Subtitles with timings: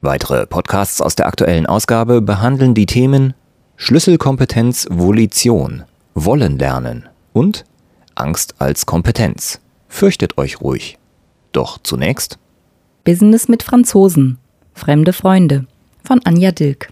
[0.00, 3.34] Weitere Podcasts aus der aktuellen Ausgabe behandeln die Themen
[3.74, 5.82] Schlüsselkompetenz Volition,
[6.14, 7.64] Wollen lernen und
[8.14, 9.60] Angst als Kompetenz.
[9.88, 10.98] Fürchtet euch ruhig.
[11.50, 12.38] Doch zunächst
[13.02, 14.38] Business mit Franzosen.
[14.72, 15.66] Fremde Freunde
[16.04, 16.90] von Anja Dilk.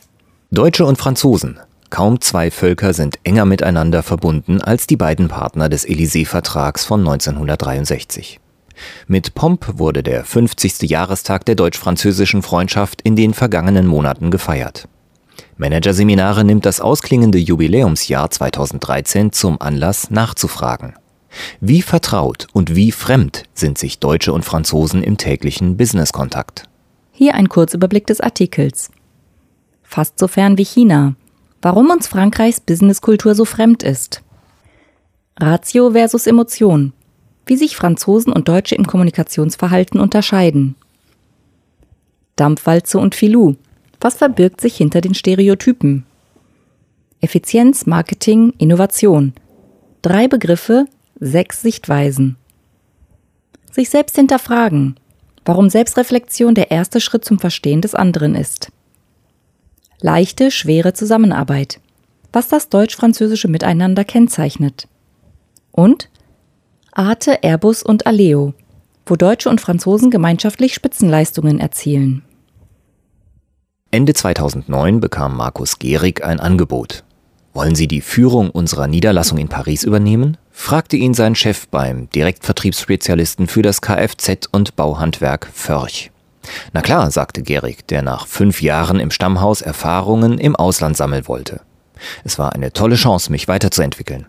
[0.50, 1.60] Deutsche und Franzosen.
[1.90, 8.40] Kaum zwei Völker sind enger miteinander verbunden als die beiden Partner des Élysée-Vertrags von 1963.
[9.06, 10.82] Mit Pomp wurde der 50.
[10.82, 14.88] Jahrestag der deutsch-französischen Freundschaft in den vergangenen Monaten gefeiert.
[15.56, 20.94] Managerseminare nimmt das ausklingende Jubiläumsjahr 2013 zum Anlass nachzufragen.
[21.60, 26.64] Wie vertraut und wie fremd sind sich Deutsche und Franzosen im täglichen Businesskontakt?
[27.12, 28.90] Hier ein Kurzüberblick des Artikels.
[29.82, 31.14] Fast so fern wie China.
[31.62, 34.22] Warum uns Frankreichs Businesskultur so fremd ist.
[35.38, 36.92] Ratio versus Emotion
[37.46, 40.74] wie sich Franzosen und Deutsche im Kommunikationsverhalten unterscheiden.
[42.34, 43.54] Dampfwalze und Filou.
[44.00, 46.04] Was verbirgt sich hinter den Stereotypen?
[47.20, 49.32] Effizienz, Marketing, Innovation.
[50.02, 50.84] Drei Begriffe,
[51.18, 52.36] sechs Sichtweisen.
[53.72, 54.96] Sich selbst hinterfragen.
[55.44, 58.70] Warum Selbstreflexion der erste Schritt zum Verstehen des anderen ist.
[60.00, 61.80] Leichte, schwere Zusammenarbeit.
[62.32, 64.88] Was das deutsch-französische Miteinander kennzeichnet.
[65.72, 66.10] Und
[66.98, 68.54] Arte, Airbus und Aleo,
[69.04, 72.22] wo Deutsche und Franzosen gemeinschaftlich Spitzenleistungen erzielen.
[73.90, 77.04] Ende 2009 bekam Markus Gehrig ein Angebot.
[77.52, 80.38] Wollen Sie die Führung unserer Niederlassung in Paris übernehmen?
[80.50, 86.10] fragte ihn sein Chef beim Direktvertriebsspezialisten für das Kfz und Bauhandwerk Förch.
[86.72, 91.60] Na klar, sagte Gehrig, der nach fünf Jahren im Stammhaus Erfahrungen im Ausland sammeln wollte.
[92.24, 94.26] Es war eine tolle Chance, mich weiterzuentwickeln.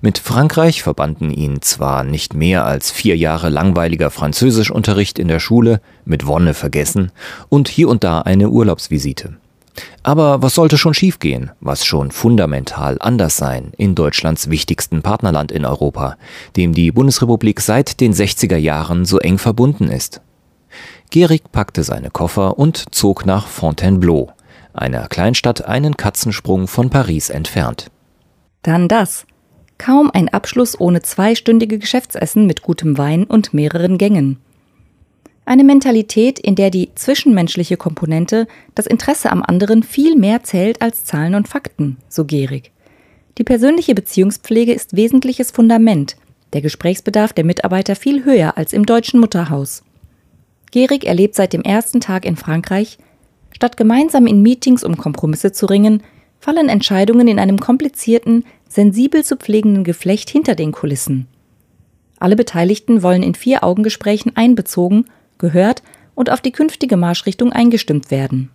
[0.00, 5.80] Mit Frankreich verbanden ihn zwar nicht mehr als vier Jahre langweiliger Französischunterricht in der Schule,
[6.04, 7.12] mit Wonne vergessen,
[7.48, 9.36] und hier und da eine Urlaubsvisite.
[10.02, 15.64] Aber was sollte schon schiefgehen, was schon fundamental anders sein in Deutschlands wichtigsten Partnerland in
[15.64, 16.16] Europa,
[16.56, 20.20] dem die Bundesrepublik seit den 60er Jahren so eng verbunden ist?
[21.10, 24.32] Gehrig packte seine Koffer und zog nach Fontainebleau,
[24.72, 27.90] einer Kleinstadt einen Katzensprung von Paris entfernt.
[28.62, 29.26] Dann das.
[29.78, 34.38] Kaum ein Abschluss ohne zweistündige Geschäftsessen mit gutem Wein und mehreren Gängen.
[35.44, 41.04] Eine Mentalität, in der die zwischenmenschliche Komponente, das Interesse am anderen viel mehr zählt als
[41.04, 42.72] Zahlen und Fakten, so Gehrig.
[43.38, 46.16] Die persönliche Beziehungspflege ist wesentliches Fundament,
[46.52, 49.84] der Gesprächsbedarf der Mitarbeiter viel höher als im deutschen Mutterhaus.
[50.72, 52.98] Gehrig erlebt seit dem ersten Tag in Frankreich,
[53.52, 56.02] statt gemeinsam in Meetings um Kompromisse zu ringen,
[56.40, 61.26] fallen Entscheidungen in einem komplizierten, sensibel zu pflegenden Geflecht hinter den Kulissen.
[62.18, 65.06] Alle Beteiligten wollen in vier Augengesprächen einbezogen,
[65.38, 65.82] gehört
[66.14, 68.50] und auf die künftige Marschrichtung eingestimmt werden.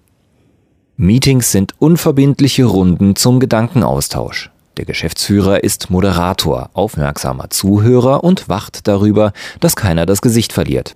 [0.97, 4.51] Meetings sind unverbindliche Runden zum Gedankenaustausch.
[4.77, 10.95] Der Geschäftsführer ist Moderator, aufmerksamer Zuhörer und wacht darüber, dass keiner das Gesicht verliert.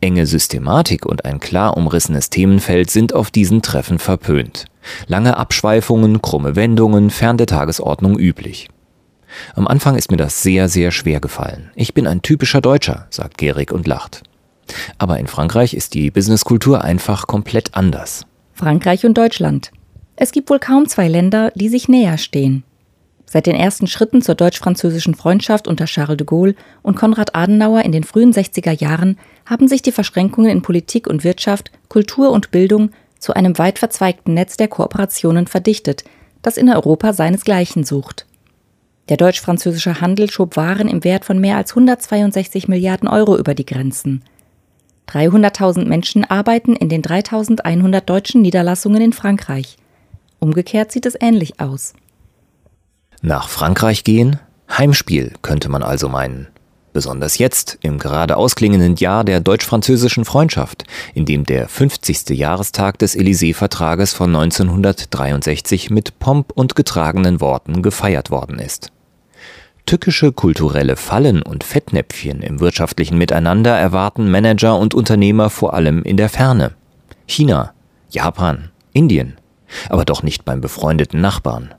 [0.00, 4.66] Enge Systematik und ein klar umrissenes Themenfeld sind auf diesen Treffen verpönt.
[5.06, 8.68] Lange Abschweifungen, krumme Wendungen, fern der Tagesordnung üblich.
[9.54, 11.70] Am Anfang ist mir das sehr, sehr schwer gefallen.
[11.74, 14.22] Ich bin ein typischer Deutscher, sagt Gerig und lacht.
[14.98, 18.26] Aber in Frankreich ist die Businesskultur einfach komplett anders.
[18.52, 19.72] Frankreich und Deutschland.
[20.16, 22.62] Es gibt wohl kaum zwei Länder, die sich näher stehen.
[23.34, 27.90] Seit den ersten Schritten zur deutsch-französischen Freundschaft unter Charles de Gaulle und Konrad Adenauer in
[27.90, 32.90] den frühen 60er Jahren haben sich die Verschränkungen in Politik und Wirtschaft, Kultur und Bildung
[33.18, 36.04] zu einem weit verzweigten Netz der Kooperationen verdichtet,
[36.42, 38.24] das in Europa seinesgleichen sucht.
[39.08, 43.66] Der deutsch-französische Handel schob Waren im Wert von mehr als 162 Milliarden Euro über die
[43.66, 44.22] Grenzen.
[45.08, 49.76] 300.000 Menschen arbeiten in den 3.100 deutschen Niederlassungen in Frankreich.
[50.38, 51.94] Umgekehrt sieht es ähnlich aus.
[53.26, 54.38] Nach Frankreich gehen?
[54.70, 56.48] Heimspiel, könnte man also meinen.
[56.92, 60.84] Besonders jetzt, im gerade ausklingenden Jahr der deutsch-französischen Freundschaft,
[61.14, 62.28] in dem der 50.
[62.36, 68.92] Jahrestag des Élysée-Vertrages von 1963 mit Pomp und getragenen Worten gefeiert worden ist.
[69.86, 76.18] Tückische kulturelle Fallen und Fettnäpfchen im wirtschaftlichen Miteinander erwarten Manager und Unternehmer vor allem in
[76.18, 76.72] der Ferne.
[77.26, 77.72] China,
[78.10, 79.38] Japan, Indien.
[79.88, 81.74] aber doch nicht beim befreundeten Nachbarn.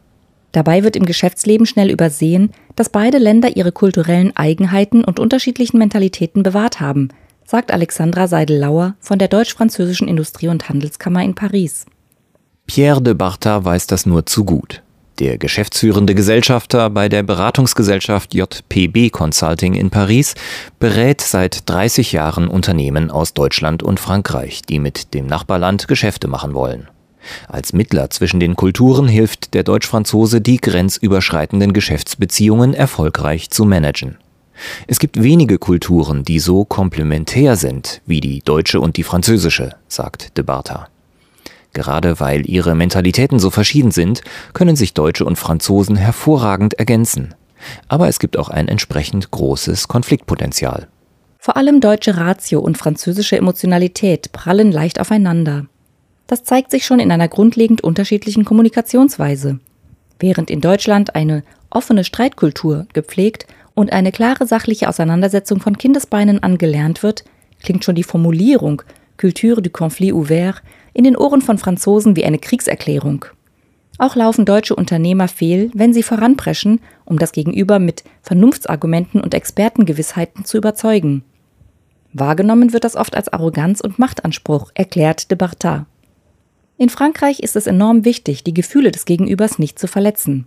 [0.55, 6.43] Dabei wird im Geschäftsleben schnell übersehen, dass beide Länder ihre kulturellen Eigenheiten und unterschiedlichen Mentalitäten
[6.43, 7.09] bewahrt haben,
[7.43, 11.85] sagt Alexandra Seidel-Lauer von der Deutsch-Französischen Industrie- und Handelskammer in Paris.
[12.67, 14.81] Pierre de Barta weiß das nur zu gut.
[15.19, 20.35] Der geschäftsführende Gesellschafter bei der Beratungsgesellschaft JPB Consulting in Paris
[20.79, 26.53] berät seit 30 Jahren Unternehmen aus Deutschland und Frankreich, die mit dem Nachbarland Geschäfte machen
[26.53, 26.87] wollen.
[27.47, 34.17] Als Mittler zwischen den Kulturen hilft der Deutsch-Franzose, die grenzüberschreitenden Geschäftsbeziehungen erfolgreich zu managen.
[34.87, 40.37] Es gibt wenige Kulturen, die so komplementär sind wie die deutsche und die französische, sagt
[40.37, 40.87] de Barta.
[41.73, 44.21] Gerade weil ihre Mentalitäten so verschieden sind,
[44.53, 47.35] können sich Deutsche und Franzosen hervorragend ergänzen.
[47.89, 50.87] Aber es gibt auch ein entsprechend großes Konfliktpotenzial.
[51.37, 55.65] Vor allem deutsche Ratio und französische Emotionalität prallen leicht aufeinander.
[56.27, 59.59] Das zeigt sich schon in einer grundlegend unterschiedlichen Kommunikationsweise.
[60.19, 66.57] Während in Deutschland eine offene Streitkultur gepflegt und eine klare sachliche Auseinandersetzung von Kindesbeinen an
[66.57, 67.25] gelernt wird,
[67.61, 68.81] klingt schon die Formulierung
[69.17, 70.61] Culture du conflit ouvert
[70.93, 73.25] in den Ohren von Franzosen wie eine Kriegserklärung.
[73.97, 80.43] Auch laufen deutsche Unternehmer fehl, wenn sie voranpreschen, um das Gegenüber mit Vernunftsargumenten und Expertengewissheiten
[80.43, 81.23] zu überzeugen.
[82.11, 85.85] Wahrgenommen wird das oft als Arroganz und Machtanspruch, erklärt de Bartat.
[86.77, 90.45] In Frankreich ist es enorm wichtig, die Gefühle des Gegenübers nicht zu verletzen.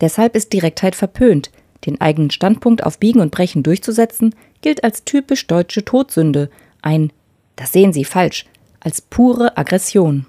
[0.00, 1.50] Deshalb ist Direktheit verpönt.
[1.84, 6.50] Den eigenen Standpunkt auf Biegen und Brechen durchzusetzen, gilt als typisch deutsche Todsünde,
[6.82, 7.12] ein
[7.56, 8.46] Das sehen Sie falsch,
[8.80, 10.26] als pure Aggression.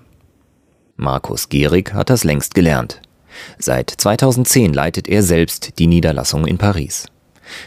[0.95, 3.01] Markus Gehrig hat das längst gelernt.
[3.60, 7.07] Seit 2010 leitet er selbst die Niederlassung in Paris.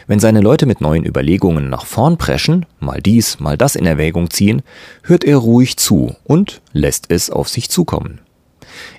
[0.07, 4.29] Wenn seine Leute mit neuen Überlegungen nach vorn preschen, mal dies, mal das in Erwägung
[4.29, 4.61] ziehen,
[5.03, 8.19] hört er ruhig zu und lässt es auf sich zukommen.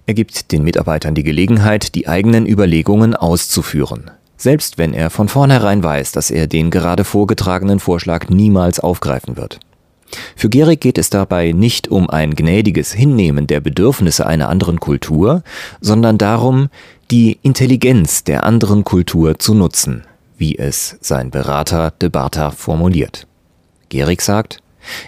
[0.06, 5.82] Er gibt den Mitarbeitern die Gelegenheit, die eigenen Überlegungen auszuführen, selbst wenn er von vornherein
[5.82, 9.60] weiß, dass er den gerade vorgetragenen Vorschlag niemals aufgreifen wird.
[10.36, 15.42] Für Gehrig geht es dabei nicht um ein gnädiges Hinnehmen der Bedürfnisse einer anderen Kultur,
[15.80, 16.68] sondern darum,
[17.10, 20.04] die Intelligenz der anderen Kultur zu nutzen,
[20.42, 23.28] wie es sein Berater de Barta formuliert.
[23.90, 24.58] Gehrig sagt,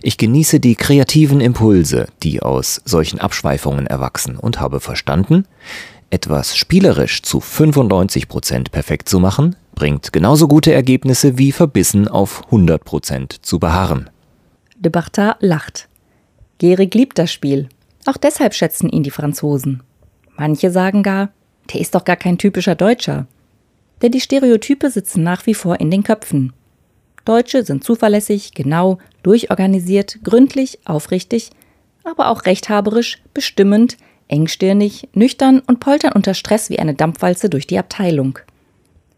[0.00, 5.48] ich genieße die kreativen Impulse, die aus solchen Abschweifungen erwachsen und habe verstanden,
[6.10, 12.44] etwas spielerisch zu 95 Prozent perfekt zu machen, bringt genauso gute Ergebnisse wie verbissen auf
[12.44, 14.10] 100 Prozent zu beharren.
[14.76, 15.88] De Bartat lacht.
[16.58, 17.68] Gehrig liebt das Spiel.
[18.06, 19.82] Auch deshalb schätzen ihn die Franzosen.
[20.36, 21.30] Manche sagen gar,
[21.72, 23.26] der ist doch gar kein typischer Deutscher.
[24.02, 26.52] Denn die Stereotype sitzen nach wie vor in den Köpfen.
[27.24, 31.50] Deutsche sind zuverlässig, genau, durchorganisiert, gründlich, aufrichtig,
[32.04, 33.96] aber auch rechthaberisch, bestimmend,
[34.28, 38.38] engstirnig, nüchtern und poltern unter Stress wie eine Dampfwalze durch die Abteilung.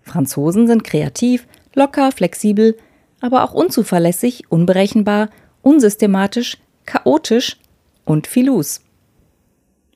[0.03, 2.77] Franzosen sind kreativ, locker, flexibel,
[3.21, 5.31] aber auch unzuverlässig, unberechenbar
[5.67, 7.57] unsystematisch, chaotisch
[8.05, 8.83] und filus.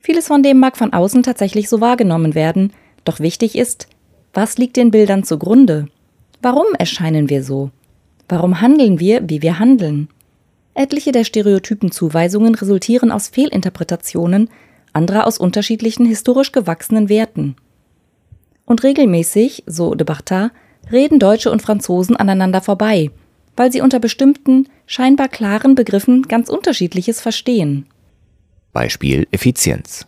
[0.01, 2.73] Vieles von dem mag von außen tatsächlich so wahrgenommen werden,
[3.05, 3.87] doch wichtig ist,
[4.33, 5.87] was liegt den Bildern zugrunde?
[6.41, 7.71] Warum erscheinen wir so?
[8.29, 10.07] Warum handeln wir, wie wir handeln?
[10.73, 14.49] Etliche der stereotypen Zuweisungen resultieren aus Fehlinterpretationen,
[14.93, 17.55] andere aus unterschiedlichen historisch gewachsenen Werten.
[18.65, 20.51] Und regelmäßig, so de Bartat,
[20.91, 23.11] reden Deutsche und Franzosen aneinander vorbei,
[23.57, 27.85] weil sie unter bestimmten, scheinbar klaren Begriffen ganz unterschiedliches verstehen.
[28.71, 30.05] Beispiel Effizienz.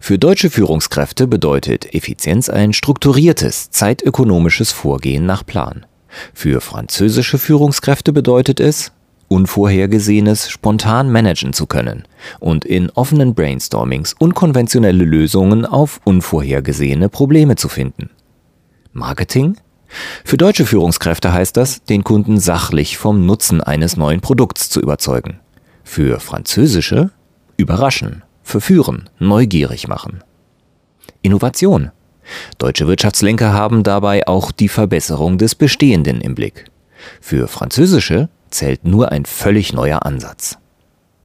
[0.00, 5.86] Für deutsche Führungskräfte bedeutet Effizienz ein strukturiertes, zeitökonomisches Vorgehen nach Plan.
[6.32, 8.92] Für französische Führungskräfte bedeutet es,
[9.28, 12.04] Unvorhergesehenes spontan managen zu können
[12.38, 18.10] und in offenen Brainstormings unkonventionelle Lösungen auf unvorhergesehene Probleme zu finden.
[18.92, 19.56] Marketing
[20.24, 25.40] für deutsche Führungskräfte heißt das, den Kunden sachlich vom Nutzen eines neuen Produkts zu überzeugen.
[25.84, 27.10] Für französische
[27.56, 30.22] überraschen, verführen, neugierig machen.
[31.20, 31.90] Innovation.
[32.58, 36.70] Deutsche Wirtschaftslenker haben dabei auch die Verbesserung des Bestehenden im Blick.
[37.20, 40.58] Für französische zählt nur ein völlig neuer Ansatz.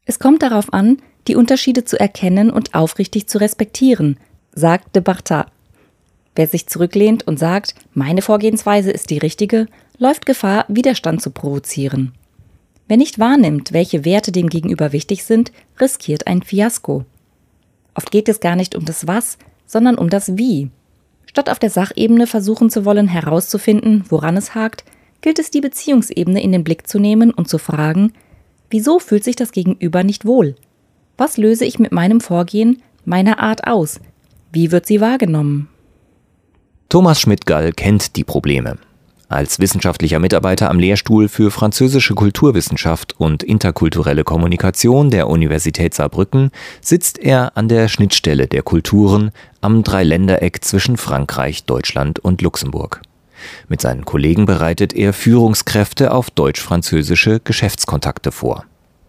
[0.05, 0.97] Es kommt darauf an,
[1.27, 4.17] die Unterschiede zu erkennen und aufrichtig zu respektieren,
[4.53, 5.51] sagt de Bartat.
[6.35, 12.13] Wer sich zurücklehnt und sagt, meine Vorgehensweise ist die richtige, läuft Gefahr, Widerstand zu provozieren.
[12.87, 17.05] Wer nicht wahrnimmt, welche Werte dem Gegenüber wichtig sind, riskiert ein Fiasko.
[17.93, 20.69] Oft geht es gar nicht um das Was, sondern um das Wie.
[21.25, 24.83] Statt auf der Sachebene versuchen zu wollen, herauszufinden, woran es hakt,
[25.21, 28.13] gilt es, die Beziehungsebene in den Blick zu nehmen und zu fragen,
[28.69, 30.55] wieso fühlt sich das Gegenüber nicht wohl?
[31.17, 33.99] Was löse ich mit meinem Vorgehen meiner Art aus?
[34.51, 35.69] Wie wird sie wahrgenommen?
[36.89, 38.77] Thomas Schmidt-Gall kennt die Probleme.
[39.31, 47.17] Als wissenschaftlicher Mitarbeiter am Lehrstuhl für französische Kulturwissenschaft und interkulturelle Kommunikation der Universität Saarbrücken sitzt
[47.17, 53.03] er an der Schnittstelle der Kulturen am Dreiländereck zwischen Frankreich, Deutschland und Luxemburg.
[53.69, 58.65] Mit seinen Kollegen bereitet er Führungskräfte auf deutsch-französische Geschäftskontakte vor.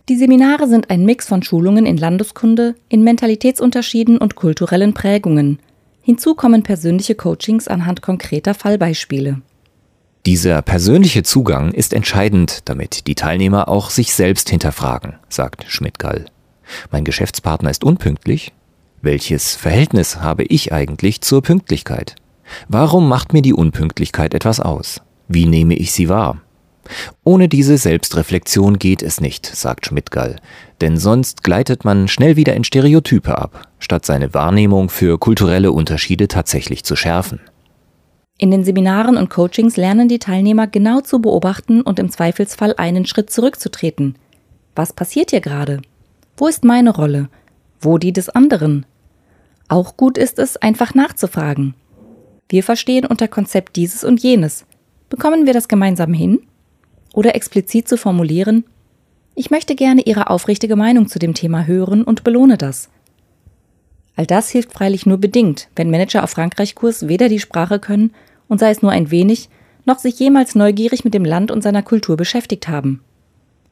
[0.09, 5.59] Die Seminare sind ein Mix von Schulungen in Landeskunde, in Mentalitätsunterschieden und kulturellen Prägungen.
[6.00, 9.43] Hinzu kommen persönliche Coachings anhand konkreter Fallbeispiele.
[10.25, 16.26] Dieser persönliche Zugang ist entscheidend, damit die Teilnehmer auch sich selbst hinterfragen, sagt Schmidt-Gall.
[16.93, 18.52] Mein Geschäftspartner ist unpünktlich?
[19.00, 22.14] Welches Verhältnis habe ich eigentlich zur Pünktlichkeit?
[22.69, 25.02] Warum macht mir die Unpünktlichkeit etwas aus?
[25.26, 26.41] Wie nehme ich sie wahr?
[27.25, 30.37] Ohne diese Selbstreflexion geht es nicht, sagt Schmidt-Gall,
[30.81, 36.29] denn sonst gleitet man schnell wieder in Stereotype ab, statt seine Wahrnehmung für kulturelle Unterschiede
[36.29, 37.41] tatsächlich zu schärfen.
[38.38, 43.06] In den Seminaren und Coachings lernen die Teilnehmer genau zu beobachten und im Zweifelsfall einen
[43.06, 44.16] Schritt zurückzutreten.
[44.74, 45.80] Was passiert hier gerade?
[46.36, 47.28] Wo ist meine Rolle?
[47.80, 48.84] Wo die des anderen?
[49.68, 51.74] Auch gut ist es, einfach nachzufragen.
[52.48, 54.66] Wir verstehen unter Konzept dieses und jenes.
[55.08, 56.40] Bekommen wir das gemeinsam hin?
[57.14, 58.64] Oder explizit zu formulieren,
[59.34, 62.90] ich möchte gerne Ihre aufrichtige Meinung zu dem Thema hören und belohne das.
[64.16, 68.12] All das hilft freilich nur bedingt, wenn Manager auf Frankreich-Kurs weder die Sprache können
[68.49, 69.49] und sei es nur ein wenig,
[69.85, 73.02] noch sich jemals neugierig mit dem Land und seiner Kultur beschäftigt haben.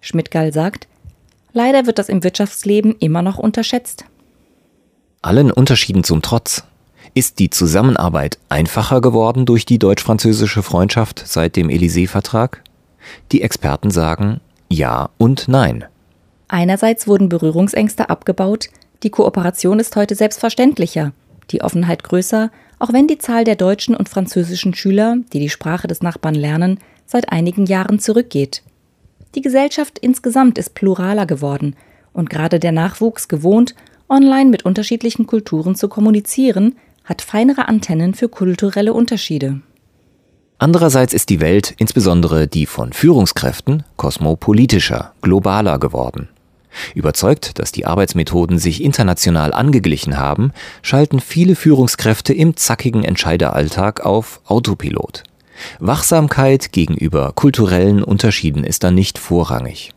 [0.00, 0.88] Schmidt-Gall sagt,
[1.52, 4.04] leider wird das im Wirtschaftsleben immer noch unterschätzt.
[5.22, 6.64] Allen Unterschieden zum Trotz.
[7.12, 12.62] Ist die Zusammenarbeit einfacher geworden durch die deutsch-französische Freundschaft seit dem Élysée-Vertrag?
[13.32, 15.84] Die Experten sagen ja und nein.
[16.48, 18.68] Einerseits wurden Berührungsängste abgebaut,
[19.02, 21.12] die Kooperation ist heute selbstverständlicher,
[21.50, 25.86] die Offenheit größer auch wenn die Zahl der deutschen und französischen Schüler, die die Sprache
[25.86, 28.62] des Nachbarn lernen, seit einigen Jahren zurückgeht.
[29.34, 31.76] Die Gesellschaft insgesamt ist pluraler geworden
[32.12, 33.74] und gerade der Nachwuchs gewohnt,
[34.08, 39.60] online mit unterschiedlichen Kulturen zu kommunizieren, hat feinere Antennen für kulturelle Unterschiede.
[40.58, 46.28] Andererseits ist die Welt, insbesondere die von Führungskräften, kosmopolitischer, globaler geworden.
[46.94, 54.40] Überzeugt, dass die Arbeitsmethoden sich international angeglichen haben, schalten viele Führungskräfte im zackigen Entscheideralltag auf
[54.46, 55.24] Autopilot.
[55.78, 59.92] Wachsamkeit gegenüber kulturellen Unterschieden ist da nicht vorrangig.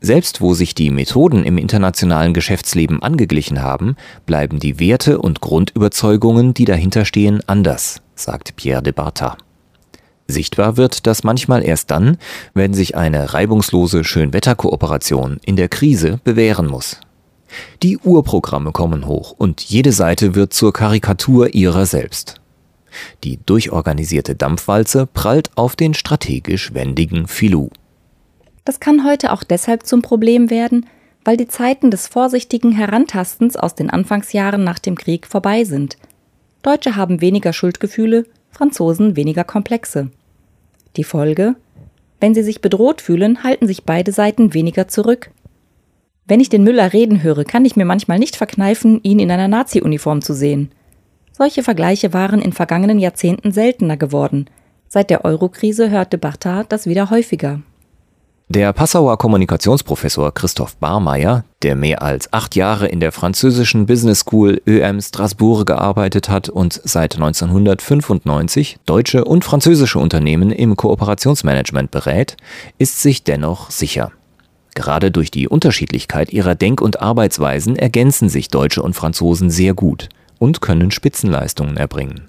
[0.00, 3.94] Selbst wo sich die Methoden im internationalen Geschäftsleben angeglichen haben,
[4.26, 9.36] bleiben die Werte und Grundüberzeugungen, die dahinter stehen, anders, sagt Pierre de Barta.
[10.26, 12.16] Sichtbar wird das manchmal erst dann,
[12.54, 16.98] wenn sich eine reibungslose Schönwetterkooperation in der Krise bewähren muss.
[17.82, 22.40] Die Urprogramme kommen hoch und jede Seite wird zur Karikatur ihrer selbst.
[23.24, 27.70] Die durchorganisierte Dampfwalze prallt auf den strategisch wendigen Filou.
[28.64, 30.86] Das kann heute auch deshalb zum Problem werden,
[31.24, 35.96] weil die Zeiten des vorsichtigen Herantastens aus den Anfangsjahren nach dem Krieg vorbei sind.
[36.62, 40.10] Deutsche haben weniger Schuldgefühle, Franzosen weniger Komplexe.
[40.96, 41.56] Die Folge?
[42.20, 45.30] Wenn sie sich bedroht fühlen, halten sich beide Seiten weniger zurück.
[46.26, 49.48] Wenn ich den Müller reden höre, kann ich mir manchmal nicht verkneifen, ihn in einer
[49.48, 50.70] Nazi-Uniform zu sehen.
[51.32, 54.48] Solche Vergleiche waren in vergangenen Jahrzehnten seltener geworden.
[54.86, 57.62] Seit der Eurokrise hörte Bartha das wieder häufiger.
[58.54, 64.60] Der Passauer Kommunikationsprofessor Christoph Barmeier, der mehr als acht Jahre in der französischen Business School
[64.66, 72.36] ÖM Strasbourg gearbeitet hat und seit 1995 deutsche und französische Unternehmen im Kooperationsmanagement berät,
[72.76, 74.12] ist sich dennoch sicher.
[74.74, 80.10] Gerade durch die Unterschiedlichkeit ihrer Denk- und Arbeitsweisen ergänzen sich Deutsche und Franzosen sehr gut
[80.38, 82.28] und können Spitzenleistungen erbringen.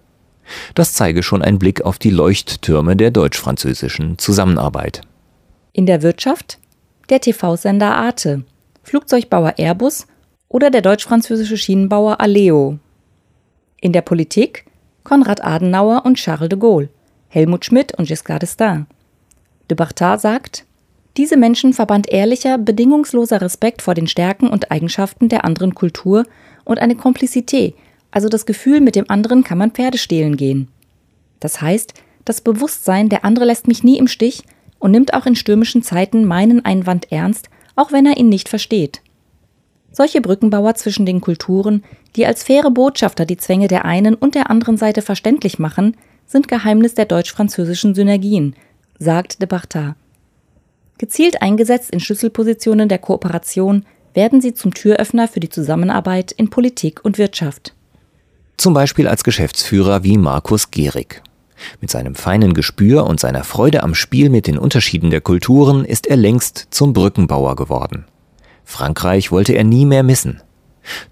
[0.73, 5.01] Das zeige schon ein Blick auf die Leuchttürme der deutsch-französischen Zusammenarbeit.
[5.75, 6.59] In der Wirtschaft
[7.09, 8.43] der TV-Sender Arte,
[8.83, 10.05] Flugzeugbauer Airbus
[10.47, 12.77] oder der deutsch-französische Schienenbauer Aleo.
[13.81, 14.65] In der Politik
[15.03, 16.89] Konrad Adenauer und Charles de Gaulle,
[17.27, 18.85] Helmut Schmidt und Giscard d'Estaing.
[19.67, 20.65] De Barthard sagt,
[21.17, 26.27] diese Menschen verband ehrlicher, bedingungsloser Respekt vor den Stärken und Eigenschaften der anderen Kultur
[26.65, 27.73] und eine Komplizität,
[28.11, 30.67] also das Gefühl, mit dem anderen kann man Pferde stehlen gehen.
[31.39, 34.43] Das heißt, das Bewusstsein, der andere lässt mich nie im Stich,
[34.83, 37.47] und nimmt auch in stürmischen Zeiten meinen Einwand ernst,
[37.77, 39.01] auch wenn er ihn nicht versteht.
[39.93, 41.85] Solche Brückenbauer zwischen den Kulturen,
[42.17, 46.49] die als faire Botschafter die Zwänge der einen und der anderen Seite verständlich machen, sind
[46.49, 48.57] Geheimnis der deutsch-französischen Synergien,
[48.99, 49.95] sagt de Bartha.
[50.97, 57.05] Gezielt eingesetzt in Schlüsselpositionen der Kooperation werden sie zum Türöffner für die Zusammenarbeit in Politik
[57.05, 57.73] und Wirtschaft.
[58.57, 61.21] Zum Beispiel als Geschäftsführer wie Markus Gehrig.
[61.81, 66.07] Mit seinem feinen Gespür und seiner Freude am Spiel mit den Unterschieden der Kulturen ist
[66.07, 68.05] er längst zum Brückenbauer geworden.
[68.65, 70.41] Frankreich wollte er nie mehr missen.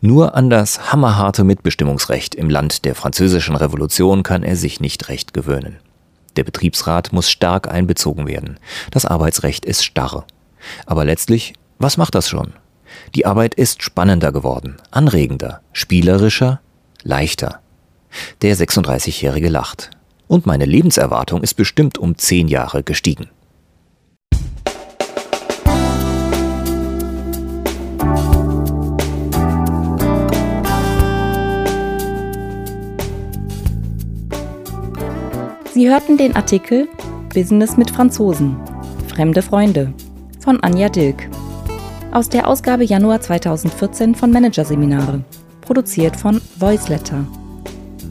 [0.01, 5.33] Nur an das hammerharte Mitbestimmungsrecht im Land der französischen Revolution kann er sich nicht recht
[5.33, 5.77] gewöhnen.
[6.35, 8.57] Der Betriebsrat muss stark einbezogen werden.
[8.91, 10.25] Das Arbeitsrecht ist starr.
[10.85, 12.53] Aber letztlich, was macht das schon?
[13.15, 16.59] Die Arbeit ist spannender geworden, anregender, spielerischer,
[17.03, 17.59] leichter.
[18.41, 19.91] Der 36-Jährige lacht.
[20.31, 23.27] Und meine Lebenserwartung ist bestimmt um zehn Jahre gestiegen.
[35.73, 36.87] Sie hörten den Artikel
[37.33, 38.55] Business mit Franzosen.
[39.09, 39.93] Fremde Freunde
[40.39, 41.29] von Anja Dilk.
[42.13, 45.25] Aus der Ausgabe Januar 2014 von Managerseminare,
[45.59, 47.25] produziert von Voiceletter.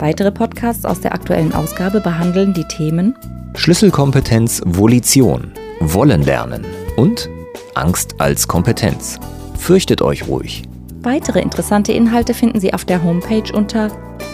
[0.01, 3.15] Weitere Podcasts aus der aktuellen Ausgabe behandeln die Themen
[3.55, 6.65] Schlüsselkompetenz Volition, Wollen lernen
[6.97, 7.29] und
[7.75, 9.21] Angst als Kompetenz.
[9.59, 10.63] Fürchtet euch ruhig.
[11.03, 13.91] Weitere interessante Inhalte finden Sie auf der Homepage unter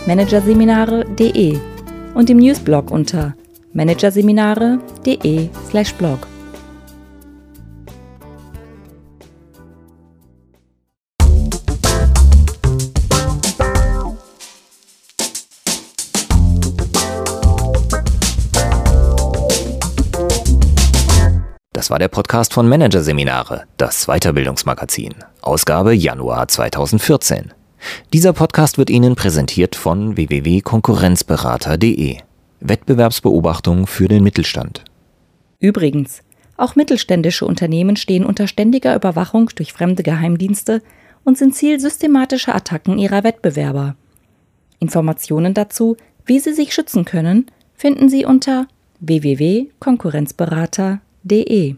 [0.07, 1.59] managerseminare.de
[2.15, 3.35] und im Newsblog unter
[3.73, 6.36] managerseminare.de/blog.
[21.77, 27.53] Das war der Podcast von Managerseminare, das Weiterbildungsmagazin, Ausgabe Januar 2014.
[28.15, 32.17] Dieser Podcast wird Ihnen präsentiert von www.konkurrenzberater.de.
[32.61, 34.85] Wettbewerbsbeobachtung für den Mittelstand.
[35.61, 36.23] Übrigens,
[36.57, 40.81] auch mittelständische Unternehmen stehen unter ständiger Überwachung durch fremde Geheimdienste
[41.25, 43.97] und sind Ziel systematischer Attacken ihrer Wettbewerber.
[44.79, 48.67] Informationen dazu, wie Sie sich schützen können, finden Sie unter
[49.01, 51.06] www.konkurrenzberater.de.
[51.27, 51.77] De.